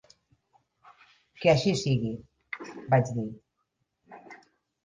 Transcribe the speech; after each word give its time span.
"Que 1.43 1.51
així 1.53 1.73
sigui", 1.81 2.11
vaig 2.95 3.15
dir. 3.19 3.27